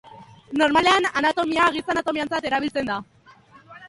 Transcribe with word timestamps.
Normalean 0.59 1.05
anatomia, 1.19 1.67
giza-anatomiatzat 1.75 2.47
erabiltzen 2.53 2.89
da. 2.93 2.97